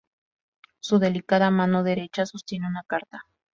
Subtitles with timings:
[0.79, 3.27] Su delicada mano derecha sostiene una carta.